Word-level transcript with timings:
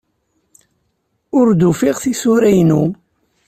Ur 1.39 1.47
d-ufiɣ 1.53 1.97
tisura-inu. 2.03 2.83